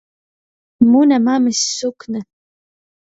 [0.91, 2.19] Muna mamys sukne.